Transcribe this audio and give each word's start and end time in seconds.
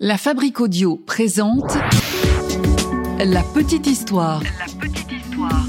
La 0.00 0.18
Fabrique 0.18 0.60
Audio 0.60 0.96
présente 0.96 1.78
La 3.20 3.44
Petite 3.54 3.86
Histoire. 3.86 4.42
La 4.42 4.64
petite 4.80 5.12
histoire. 5.12 5.64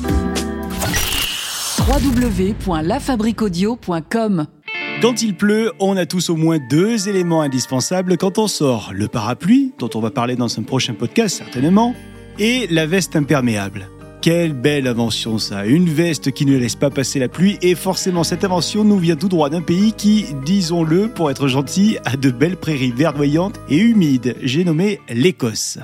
www.lafabriquaudio.com 1.87 4.47
Quand 4.99 5.21
il 5.21 5.37
pleut, 5.37 5.71
on 5.79 5.95
a 5.95 6.07
tous 6.07 6.31
au 6.31 6.35
moins 6.35 6.57
deux 6.71 7.07
éléments 7.07 7.43
indispensables 7.43 8.17
quand 8.17 8.39
on 8.39 8.47
sort. 8.47 8.89
Le 8.95 9.07
parapluie, 9.07 9.73
dont 9.77 9.91
on 9.93 9.99
va 9.99 10.09
parler 10.09 10.35
dans 10.35 10.59
un 10.59 10.63
prochain 10.63 10.95
podcast 10.95 11.37
certainement, 11.37 11.93
et 12.39 12.65
la 12.71 12.87
veste 12.87 13.15
imperméable. 13.15 13.89
Quelle 14.25 14.53
belle 14.53 14.87
invention 14.87 15.37
ça, 15.37 15.67
une 15.67 15.87
veste 15.87 16.31
qui 16.31 16.47
ne 16.47 16.57
laisse 16.57 16.75
pas 16.75 16.89
passer 16.89 17.19
la 17.19 17.27
pluie 17.27 17.59
et 17.61 17.75
forcément 17.75 18.23
cette 18.23 18.43
invention 18.43 18.83
nous 18.83 18.97
vient 18.97 19.15
tout 19.15 19.27
droit 19.27 19.51
d'un 19.51 19.61
pays 19.61 19.93
qui, 19.93 20.25
disons-le 20.43 21.09
pour 21.09 21.29
être 21.29 21.47
gentil, 21.47 21.99
a 22.05 22.17
de 22.17 22.31
belles 22.31 22.57
prairies 22.57 22.91
verdoyantes 22.91 23.59
et 23.69 23.77
humides. 23.77 24.35
J'ai 24.41 24.63
nommé 24.63 24.99
l'Écosse. 25.09 25.77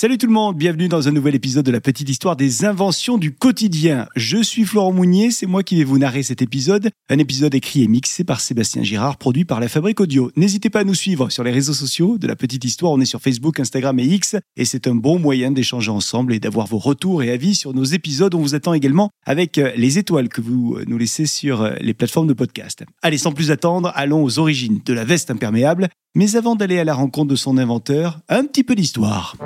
Salut 0.00 0.16
tout 0.16 0.28
le 0.28 0.32
monde, 0.32 0.56
bienvenue 0.56 0.88
dans 0.88 1.08
un 1.08 1.10
nouvel 1.10 1.34
épisode 1.34 1.66
de 1.66 1.70
la 1.70 1.82
petite 1.82 2.08
histoire 2.08 2.34
des 2.34 2.64
inventions 2.64 3.18
du 3.18 3.34
quotidien. 3.34 4.08
Je 4.16 4.42
suis 4.42 4.64
Florent 4.64 4.94
Mounier, 4.94 5.30
c'est 5.30 5.44
moi 5.44 5.62
qui 5.62 5.76
vais 5.76 5.84
vous 5.84 5.98
narrer 5.98 6.22
cet 6.22 6.40
épisode. 6.40 6.88
Un 7.10 7.18
épisode 7.18 7.54
écrit 7.54 7.82
et 7.82 7.86
mixé 7.86 8.24
par 8.24 8.40
Sébastien 8.40 8.82
Girard, 8.82 9.18
produit 9.18 9.44
par 9.44 9.60
la 9.60 9.68
Fabrique 9.68 10.00
Audio. 10.00 10.30
N'hésitez 10.36 10.70
pas 10.70 10.80
à 10.80 10.84
nous 10.84 10.94
suivre 10.94 11.28
sur 11.28 11.44
les 11.44 11.50
réseaux 11.50 11.74
sociaux 11.74 12.16
de 12.16 12.26
la 12.26 12.34
petite 12.34 12.64
histoire. 12.64 12.92
On 12.92 13.00
est 13.02 13.04
sur 13.04 13.20
Facebook, 13.20 13.60
Instagram 13.60 13.98
et 13.98 14.04
X 14.04 14.36
et 14.56 14.64
c'est 14.64 14.86
un 14.86 14.94
bon 14.94 15.18
moyen 15.18 15.50
d'échanger 15.50 15.90
ensemble 15.90 16.32
et 16.32 16.40
d'avoir 16.40 16.66
vos 16.66 16.78
retours 16.78 17.22
et 17.22 17.30
avis 17.30 17.54
sur 17.54 17.74
nos 17.74 17.84
épisodes. 17.84 18.34
On 18.34 18.40
vous 18.40 18.54
attend 18.54 18.72
également 18.72 19.10
avec 19.26 19.58
euh, 19.58 19.70
les 19.76 19.98
étoiles 19.98 20.30
que 20.30 20.40
vous 20.40 20.76
euh, 20.78 20.84
nous 20.86 20.96
laissez 20.96 21.26
sur 21.26 21.60
euh, 21.60 21.74
les 21.82 21.92
plateformes 21.92 22.26
de 22.26 22.32
podcast. 22.32 22.84
Allez, 23.02 23.18
sans 23.18 23.32
plus 23.32 23.50
attendre, 23.50 23.92
allons 23.94 24.24
aux 24.24 24.38
origines 24.38 24.80
de 24.82 24.94
la 24.94 25.04
veste 25.04 25.30
imperméable. 25.30 25.90
Mais 26.14 26.36
avant 26.36 26.56
d'aller 26.56 26.78
à 26.78 26.84
la 26.84 26.94
rencontre 26.94 27.28
de 27.28 27.36
son 27.36 27.58
inventeur, 27.58 28.20
un 28.30 28.46
petit 28.46 28.64
peu 28.64 28.74
d'histoire. 28.74 29.36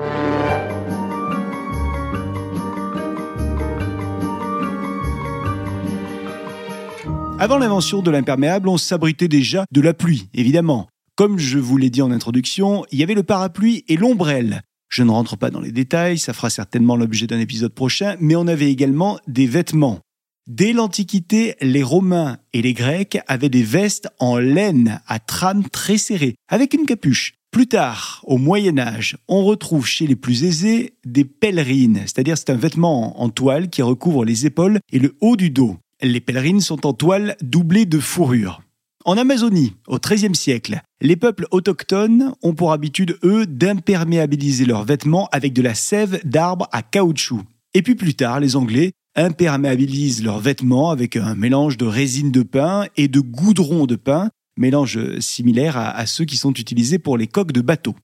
Avant 7.44 7.58
l'invention 7.58 8.00
de 8.00 8.10
l'imperméable, 8.10 8.70
on 8.70 8.78
s'abritait 8.78 9.28
déjà 9.28 9.66
de 9.70 9.82
la 9.82 9.92
pluie, 9.92 10.30
évidemment. 10.32 10.88
Comme 11.14 11.38
je 11.38 11.58
vous 11.58 11.76
l'ai 11.76 11.90
dit 11.90 12.00
en 12.00 12.10
introduction, 12.10 12.86
il 12.90 12.98
y 12.98 13.02
avait 13.02 13.12
le 13.12 13.22
parapluie 13.22 13.84
et 13.86 13.98
l'ombrelle. 13.98 14.62
Je 14.88 15.02
ne 15.02 15.10
rentre 15.10 15.36
pas 15.36 15.50
dans 15.50 15.60
les 15.60 15.70
détails, 15.70 16.16
ça 16.16 16.32
fera 16.32 16.48
certainement 16.48 16.96
l'objet 16.96 17.26
d'un 17.26 17.38
épisode 17.38 17.74
prochain, 17.74 18.16
mais 18.18 18.34
on 18.34 18.46
avait 18.46 18.72
également 18.72 19.18
des 19.26 19.46
vêtements. 19.46 20.00
Dès 20.46 20.72
l'Antiquité, 20.72 21.54
les 21.60 21.82
Romains 21.82 22.38
et 22.54 22.62
les 22.62 22.72
Grecs 22.72 23.18
avaient 23.26 23.50
des 23.50 23.62
vestes 23.62 24.08
en 24.20 24.38
laine 24.38 25.02
à 25.06 25.18
trame 25.18 25.68
très 25.68 25.98
serrée, 25.98 26.36
avec 26.48 26.72
une 26.72 26.86
capuche. 26.86 27.34
Plus 27.50 27.66
tard, 27.66 28.22
au 28.24 28.38
Moyen 28.38 28.78
Âge, 28.78 29.18
on 29.28 29.44
retrouve 29.44 29.86
chez 29.86 30.06
les 30.06 30.16
plus 30.16 30.44
aisés 30.44 30.94
des 31.04 31.26
pèlerines, 31.26 32.00
c'est-à-dire 32.06 32.38
c'est 32.38 32.48
un 32.48 32.56
vêtement 32.56 33.20
en 33.20 33.28
toile 33.28 33.68
qui 33.68 33.82
recouvre 33.82 34.24
les 34.24 34.46
épaules 34.46 34.78
et 34.92 34.98
le 34.98 35.14
haut 35.20 35.36
du 35.36 35.50
dos. 35.50 35.76
Les 36.04 36.20
pèlerines 36.20 36.60
sont 36.60 36.86
en 36.86 36.92
toile 36.92 37.34
doublée 37.40 37.86
de 37.86 37.98
fourrure. 37.98 38.60
En 39.06 39.16
Amazonie, 39.16 39.72
au 39.88 39.98
XIIIe 39.98 40.34
siècle, 40.34 40.82
les 41.00 41.16
peuples 41.16 41.46
autochtones 41.50 42.34
ont 42.42 42.52
pour 42.52 42.72
habitude, 42.72 43.16
eux, 43.24 43.46
d'imperméabiliser 43.46 44.66
leurs 44.66 44.84
vêtements 44.84 45.30
avec 45.32 45.54
de 45.54 45.62
la 45.62 45.74
sève 45.74 46.20
d'arbre 46.26 46.68
à 46.72 46.82
caoutchouc. 46.82 47.40
Et 47.72 47.80
puis 47.80 47.94
plus 47.94 48.14
tard, 48.14 48.40
les 48.40 48.54
Anglais 48.54 48.92
imperméabilisent 49.16 50.22
leurs 50.22 50.40
vêtements 50.40 50.90
avec 50.90 51.16
un 51.16 51.34
mélange 51.34 51.78
de 51.78 51.86
résine 51.86 52.30
de 52.30 52.42
pin 52.42 52.84
et 52.98 53.08
de 53.08 53.20
goudron 53.20 53.86
de 53.86 53.96
pin, 53.96 54.28
mélange 54.58 55.18
similaire 55.20 55.78
à, 55.78 55.88
à 55.88 56.04
ceux 56.04 56.26
qui 56.26 56.36
sont 56.36 56.52
utilisés 56.52 56.98
pour 56.98 57.16
les 57.16 57.28
coques 57.28 57.52
de 57.52 57.62
bateaux. 57.62 57.96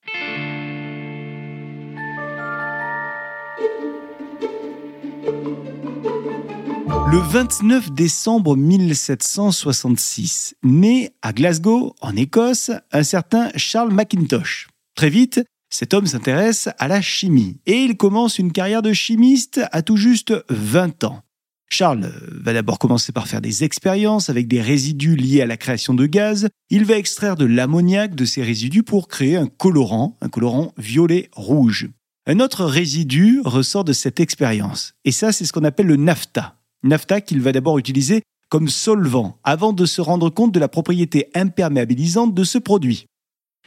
Le 7.10 7.18
29 7.18 7.90
décembre 7.90 8.56
1766, 8.56 10.54
naît 10.62 11.10
à 11.22 11.32
Glasgow, 11.32 11.96
en 12.00 12.14
Écosse, 12.14 12.70
un 12.92 13.02
certain 13.02 13.50
Charles 13.56 13.92
Mackintosh. 13.92 14.68
Très 14.94 15.10
vite, 15.10 15.40
cet 15.70 15.92
homme 15.92 16.06
s'intéresse 16.06 16.68
à 16.78 16.86
la 16.86 17.00
chimie 17.00 17.58
et 17.66 17.78
il 17.78 17.96
commence 17.96 18.38
une 18.38 18.52
carrière 18.52 18.82
de 18.82 18.92
chimiste 18.92 19.60
à 19.72 19.82
tout 19.82 19.96
juste 19.96 20.32
20 20.50 21.02
ans. 21.02 21.24
Charles 21.68 22.12
va 22.30 22.52
d'abord 22.52 22.78
commencer 22.78 23.10
par 23.10 23.26
faire 23.26 23.40
des 23.40 23.64
expériences 23.64 24.30
avec 24.30 24.46
des 24.46 24.62
résidus 24.62 25.16
liés 25.16 25.42
à 25.42 25.46
la 25.46 25.56
création 25.56 25.94
de 25.94 26.06
gaz. 26.06 26.48
Il 26.68 26.84
va 26.84 26.96
extraire 26.96 27.34
de 27.34 27.44
l'ammoniac 27.44 28.14
de 28.14 28.24
ces 28.24 28.44
résidus 28.44 28.84
pour 28.84 29.08
créer 29.08 29.34
un 29.34 29.48
colorant, 29.48 30.16
un 30.20 30.28
colorant 30.28 30.72
violet-rouge. 30.78 31.88
Un 32.28 32.38
autre 32.38 32.64
résidu 32.66 33.40
ressort 33.44 33.82
de 33.82 33.92
cette 33.92 34.20
expérience, 34.20 34.94
et 35.04 35.10
ça 35.10 35.32
c'est 35.32 35.44
ce 35.44 35.52
qu'on 35.52 35.64
appelle 35.64 35.86
le 35.86 35.96
nafta. 35.96 36.59
Nafta 36.82 37.20
qu'il 37.20 37.40
va 37.40 37.52
d'abord 37.52 37.78
utiliser 37.78 38.22
comme 38.48 38.68
solvant 38.68 39.38
avant 39.44 39.72
de 39.72 39.86
se 39.86 40.00
rendre 40.00 40.30
compte 40.30 40.52
de 40.52 40.60
la 40.60 40.68
propriété 40.68 41.28
imperméabilisante 41.34 42.34
de 42.34 42.44
ce 42.44 42.58
produit. 42.58 43.06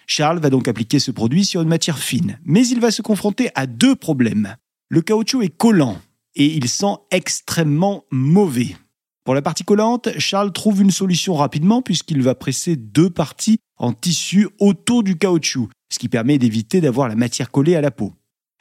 Charles 0.07 0.39
va 0.39 0.49
donc 0.49 0.67
appliquer 0.67 0.99
ce 0.99 1.11
produit 1.11 1.45
sur 1.45 1.61
une 1.61 1.69
matière 1.69 1.97
fine, 1.97 2.39
mais 2.43 2.67
il 2.67 2.79
va 2.79 2.91
se 2.91 3.01
confronter 3.01 3.49
à 3.55 3.65
deux 3.65 3.95
problèmes. 3.95 4.55
Le 4.89 5.01
caoutchouc 5.01 5.41
est 5.41 5.57
collant 5.57 5.97
et 6.35 6.45
il 6.45 6.67
sent 6.67 6.95
extrêmement 7.11 8.03
mauvais. 8.11 8.75
Pour 9.23 9.33
la 9.33 9.41
partie 9.41 9.63
collante, 9.63 10.09
Charles 10.19 10.51
trouve 10.51 10.81
une 10.81 10.91
solution 10.91 11.35
rapidement 11.35 11.81
puisqu'il 11.81 12.21
va 12.21 12.35
presser 12.35 12.75
deux 12.75 13.09
parties 13.09 13.59
en 13.77 13.93
tissu 13.93 14.49
autour 14.59 15.03
du 15.03 15.17
caoutchouc, 15.17 15.69
ce 15.89 15.99
qui 15.99 16.09
permet 16.09 16.37
d'éviter 16.37 16.81
d'avoir 16.81 17.07
la 17.07 17.15
matière 17.15 17.49
collée 17.49 17.75
à 17.75 17.81
la 17.81 17.91
peau. 17.91 18.13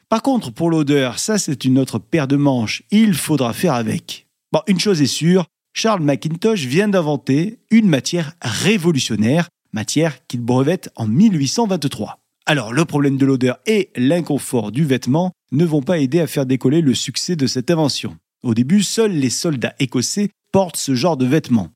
Par 0.08 0.22
contre, 0.22 0.52
pour 0.52 0.70
l'odeur, 0.70 1.18
ça 1.18 1.38
c'est 1.38 1.64
une 1.64 1.78
autre 1.78 1.98
paire 1.98 2.28
de 2.28 2.36
manches, 2.36 2.82
il 2.90 3.14
faudra 3.14 3.52
faire 3.52 3.74
avec. 3.74 4.21
Bon, 4.52 4.60
une 4.66 4.78
chose 4.78 5.00
est 5.00 5.06
sûre, 5.06 5.46
Charles 5.72 6.02
Mackintosh 6.02 6.66
vient 6.66 6.88
d'inventer 6.88 7.58
une 7.70 7.88
matière 7.88 8.34
révolutionnaire, 8.42 9.48
matière 9.72 10.26
qu'il 10.26 10.42
brevette 10.42 10.90
en 10.94 11.06
1823. 11.06 12.18
Alors, 12.44 12.74
le 12.74 12.84
problème 12.84 13.16
de 13.16 13.24
l'odeur 13.24 13.58
et 13.66 13.88
l'inconfort 13.96 14.70
du 14.70 14.84
vêtement 14.84 15.32
ne 15.52 15.64
vont 15.64 15.80
pas 15.80 16.00
aider 16.00 16.20
à 16.20 16.26
faire 16.26 16.44
décoller 16.44 16.82
le 16.82 16.94
succès 16.94 17.34
de 17.34 17.46
cette 17.46 17.70
invention. 17.70 18.14
Au 18.42 18.52
début, 18.52 18.82
seuls 18.82 19.12
les 19.12 19.30
soldats 19.30 19.74
écossais 19.78 20.28
portent 20.52 20.76
ce 20.76 20.94
genre 20.94 21.16
de 21.16 21.24
vêtements. 21.24 21.70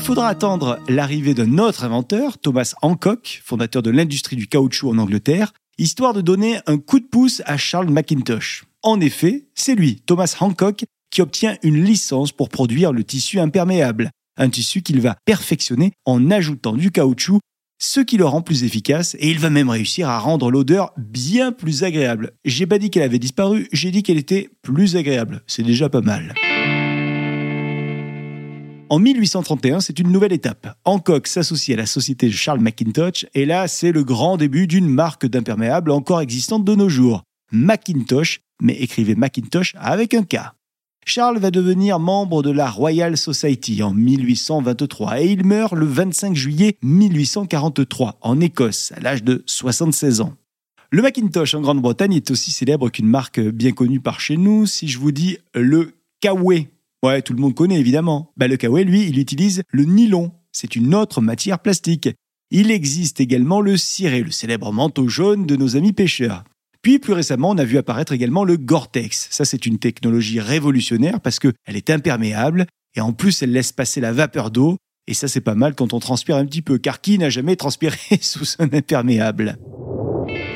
Faudra 0.00 0.28
attendre 0.28 0.78
l'arrivée 0.88 1.34
d'un 1.34 1.58
autre 1.58 1.84
inventeur, 1.84 2.38
Thomas 2.38 2.74
Hancock, 2.80 3.42
fondateur 3.44 3.82
de 3.82 3.90
l'industrie 3.90 4.36
du 4.36 4.46
caoutchouc 4.46 4.90
en 4.90 4.98
Angleterre, 4.98 5.52
histoire 5.78 6.14
de 6.14 6.20
donner 6.20 6.58
un 6.66 6.78
coup 6.78 7.00
de 7.00 7.04
pouce 7.04 7.42
à 7.44 7.56
Charles 7.56 7.90
Mackintosh. 7.90 8.64
En 8.82 9.00
effet, 9.00 9.48
c'est 9.54 9.74
lui, 9.74 10.02
Thomas 10.06 10.34
Hancock, 10.40 10.84
qui 11.10 11.22
obtient 11.22 11.56
une 11.62 11.84
licence 11.84 12.32
pour 12.32 12.48
produire 12.48 12.92
le 12.92 13.04
tissu 13.04 13.38
imperméable, 13.40 14.10
un 14.38 14.48
tissu 14.48 14.82
qu'il 14.82 15.00
va 15.00 15.16
perfectionner 15.26 15.92
en 16.06 16.30
ajoutant 16.30 16.72
du 16.72 16.90
caoutchouc, 16.90 17.40
ce 17.78 18.00
qui 18.00 18.16
le 18.16 18.24
rend 18.24 18.42
plus 18.42 18.64
efficace 18.64 19.16
et 19.18 19.30
il 19.30 19.38
va 19.38 19.50
même 19.50 19.70
réussir 19.70 20.08
à 20.08 20.18
rendre 20.18 20.50
l'odeur 20.50 20.92
bien 20.96 21.52
plus 21.52 21.84
agréable. 21.84 22.32
J'ai 22.44 22.66
pas 22.66 22.78
dit 22.78 22.90
qu'elle 22.90 23.02
avait 23.02 23.18
disparu, 23.18 23.68
j'ai 23.72 23.90
dit 23.90 24.02
qu'elle 24.02 24.18
était 24.18 24.50
plus 24.62 24.96
agréable. 24.96 25.42
C'est 25.46 25.62
déjà 25.62 25.88
pas 25.88 26.02
mal. 26.02 26.34
En 28.90 28.98
1831, 28.98 29.78
c'est 29.78 30.00
une 30.00 30.10
nouvelle 30.10 30.32
étape. 30.32 30.76
Hancock 30.84 31.28
s'associe 31.28 31.78
à 31.78 31.80
la 31.80 31.86
société 31.86 32.26
de 32.26 32.32
Charles 32.32 32.58
Mackintosh 32.58 33.24
et 33.34 33.46
là, 33.46 33.68
c'est 33.68 33.92
le 33.92 34.02
grand 34.02 34.36
début 34.36 34.66
d'une 34.66 34.88
marque 34.88 35.26
d'imperméable 35.26 35.92
encore 35.92 36.20
existante 36.20 36.64
de 36.64 36.74
nos 36.74 36.88
jours. 36.88 37.22
Macintosh, 37.52 38.40
mais 38.60 38.74
écrivez 38.74 39.14
Macintosh 39.14 39.76
avec 39.78 40.12
un 40.12 40.24
K. 40.24 40.38
Charles 41.06 41.38
va 41.38 41.52
devenir 41.52 42.00
membre 42.00 42.42
de 42.42 42.50
la 42.50 42.68
Royal 42.68 43.16
Society 43.16 43.80
en 43.84 43.92
1823 43.92 45.20
et 45.20 45.30
il 45.30 45.46
meurt 45.46 45.74
le 45.74 45.86
25 45.86 46.34
juillet 46.34 46.76
1843 46.82 48.18
en 48.20 48.40
Écosse 48.40 48.90
à 48.96 48.98
l'âge 48.98 49.22
de 49.22 49.44
76 49.46 50.20
ans. 50.20 50.34
Le 50.90 51.02
Macintosh 51.02 51.54
en 51.54 51.60
Grande-Bretagne 51.60 52.14
est 52.14 52.32
aussi 52.32 52.50
célèbre 52.50 52.88
qu'une 52.88 53.06
marque 53.06 53.38
bien 53.38 53.70
connue 53.70 54.00
par 54.00 54.18
chez 54.18 54.36
nous. 54.36 54.66
Si 54.66 54.88
je 54.88 54.98
vous 54.98 55.12
dis 55.12 55.38
le 55.54 55.92
Kawe, 56.20 56.66
ouais, 57.04 57.22
tout 57.22 57.32
le 57.32 57.40
monde 57.40 57.54
connaît 57.54 57.78
évidemment. 57.78 58.32
Bah, 58.36 58.48
le 58.48 58.56
Kawe, 58.56 58.80
lui, 58.80 59.08
il 59.08 59.18
utilise 59.18 59.62
le 59.70 59.84
nylon. 59.84 60.32
C'est 60.52 60.76
une 60.76 60.94
autre 60.94 61.20
matière 61.20 61.60
plastique. 61.60 62.08
Il 62.50 62.70
existe 62.70 63.20
également 63.20 63.60
le 63.60 63.76
ciré, 63.76 64.22
le 64.22 64.30
célèbre 64.30 64.72
manteau 64.72 65.08
jaune 65.08 65.46
de 65.46 65.56
nos 65.56 65.76
amis 65.76 65.92
pêcheurs. 65.92 66.44
Puis 66.82 66.98
plus 66.98 67.12
récemment, 67.12 67.50
on 67.50 67.58
a 67.58 67.64
vu 67.64 67.78
apparaître 67.78 68.12
également 68.12 68.44
le 68.44 68.56
Gore-Tex. 68.56 69.28
Ça, 69.30 69.44
c'est 69.44 69.66
une 69.66 69.78
technologie 69.78 70.40
révolutionnaire 70.40 71.20
parce 71.20 71.38
qu'elle 71.38 71.52
est 71.66 71.90
imperméable 71.90 72.66
et 72.96 73.00
en 73.00 73.12
plus, 73.12 73.42
elle 73.42 73.52
laisse 73.52 73.72
passer 73.72 74.00
la 74.00 74.12
vapeur 74.12 74.50
d'eau. 74.50 74.76
Et 75.06 75.14
ça, 75.14 75.28
c'est 75.28 75.40
pas 75.40 75.54
mal 75.54 75.74
quand 75.74 75.92
on 75.92 76.00
transpire 76.00 76.36
un 76.36 76.46
petit 76.46 76.62
peu, 76.62 76.78
car 76.78 77.00
qui 77.00 77.18
n'a 77.18 77.30
jamais 77.30 77.56
transpiré 77.56 77.98
sous 78.20 78.56
un 78.58 78.68
imperméable? 78.72 79.56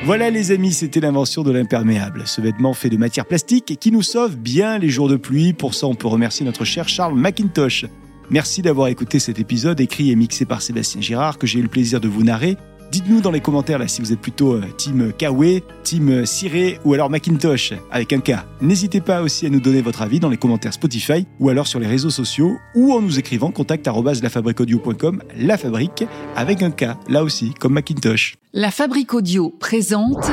Voilà 0.05 0.29
les 0.29 0.51
amis, 0.51 0.71
c'était 0.71 0.99
l'invention 0.99 1.41
de 1.41 1.51
l'imperméable. 1.51 2.27
Ce 2.27 2.39
vêtement 2.39 2.73
fait 2.73 2.91
de 2.91 2.97
matière 2.97 3.25
plastique 3.25 3.75
qui 3.79 3.91
nous 3.91 4.03
sauve 4.03 4.37
bien 4.37 4.77
les 4.77 4.89
jours 4.89 5.09
de 5.09 5.15
pluie. 5.15 5.51
Pour 5.51 5.73
ça, 5.73 5.87
on 5.87 5.95
peut 5.95 6.07
remercier 6.07 6.45
notre 6.45 6.63
cher 6.63 6.87
Charles 6.87 7.17
McIntosh. 7.17 7.87
Merci 8.29 8.61
d'avoir 8.61 8.87
écouté 8.89 9.17
cet 9.17 9.39
épisode 9.39 9.79
écrit 9.79 10.11
et 10.11 10.15
mixé 10.15 10.45
par 10.45 10.61
Sébastien 10.61 11.01
Girard 11.01 11.39
que 11.39 11.47
j'ai 11.47 11.57
eu 11.57 11.63
le 11.63 11.69
plaisir 11.69 11.99
de 12.01 12.07
vous 12.07 12.23
narrer. 12.23 12.55
Dites-nous 12.91 13.21
dans 13.21 13.31
les 13.31 13.41
commentaires 13.41 13.79
là 13.79 13.87
si 13.87 14.01
vous 14.01 14.13
êtes 14.13 14.19
plutôt 14.19 14.53
euh, 14.53 14.63
team 14.77 15.11
Kawe, 15.17 15.61
team 15.83 16.25
Ciré 16.25 16.79
ou 16.85 16.93
alors 16.93 17.09
Macintosh 17.09 17.73
avec 17.91 18.13
un 18.13 18.19
K. 18.19 18.33
N'hésitez 18.61 19.01
pas 19.01 19.21
aussi 19.21 19.45
à 19.45 19.49
nous 19.49 19.59
donner 19.59 19.81
votre 19.81 20.01
avis 20.01 20.19
dans 20.19 20.29
les 20.29 20.37
commentaires 20.37 20.73
Spotify 20.73 21.25
ou 21.39 21.49
alors 21.49 21.67
sur 21.67 21.79
les 21.79 21.87
réseaux 21.87 22.09
sociaux 22.09 22.53
ou 22.75 22.93
en 22.93 23.01
nous 23.01 23.19
écrivant 23.19 23.51
contact 23.51 23.87
lafabriqueaudio.com, 23.87 25.23
la 25.37 25.57
fabrique 25.57 26.05
avec 26.35 26.61
un 26.61 26.71
K, 26.71 26.95
là 27.09 27.23
aussi 27.23 27.53
comme 27.53 27.73
Macintosh. 27.73 28.35
La 28.53 28.71
Fabrique 28.71 29.13
Audio 29.13 29.49
présente 29.49 30.25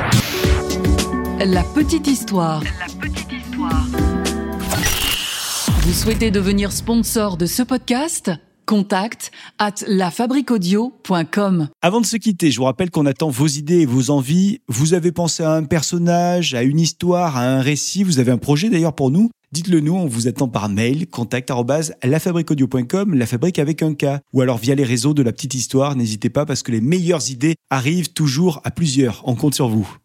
La 1.39 1.63
Petite 1.65 2.07
Histoire. 2.07 2.63
La 2.63 3.09
petite 3.09 3.33
histoire. 3.33 3.87
Vous 5.83 5.93
souhaitez 5.93 6.31
devenir 6.31 6.71
sponsor 6.71 7.37
de 7.37 7.47
ce 7.47 7.63
podcast? 7.63 8.31
Contact 8.67 9.31
at 9.59 9.75
lafabriquaudio.com. 9.87 11.69
Avant 11.83 12.01
de 12.01 12.07
se 12.07 12.17
quitter, 12.17 12.51
je 12.51 12.59
vous 12.59 12.65
rappelle 12.65 12.91
qu'on 12.91 13.07
attend 13.07 13.29
vos 13.29 13.47
idées 13.47 13.81
et 13.81 13.87
vos 13.87 14.11
envies. 14.11 14.61
Vous 14.69 14.95
avez 14.95 15.13
pensé 15.13 15.43
à 15.43 15.53
un 15.53 15.65
personnage, 15.65 16.55
à 16.55 16.63
une 16.63 16.81
histoire, 16.81 17.37
à 17.37 17.43
un 17.43 17.61
récit, 17.61 18.05
vous 18.05 18.19
avez 18.19 18.33
un 18.33 18.39
projet 18.39 18.71
d'ailleurs 18.71 18.95
pour 18.95 19.11
nous 19.11 19.31
Dites-le 19.53 19.81
nous, 19.81 19.95
on 19.95 20.07
vous 20.07 20.29
attend 20.29 20.49
par 20.49 20.71
mail, 20.71 21.07
contact 21.07 21.53
lafabriqueaudio.com, 22.03 23.15
la 23.15 23.27
fabrique 23.27 23.59
avec 23.59 23.83
un 23.83 23.93
K. 23.93 24.07
Ou 24.33 24.41
alors 24.41 24.57
via 24.57 24.75
les 24.75 24.83
réseaux 24.83 25.13
de 25.13 25.23
la 25.23 25.31
petite 25.31 25.53
histoire, 25.53 25.95
n'hésitez 25.95 26.31
pas 26.31 26.47
parce 26.47 26.63
que 26.63 26.73
les 26.73 26.81
meilleures 26.81 27.31
idées 27.31 27.57
arrivent 27.69 28.15
toujours 28.15 28.63
à 28.65 28.71
plusieurs. 28.71 29.21
On 29.27 29.35
compte 29.35 29.55
sur 29.55 29.69
vous. 29.69 29.99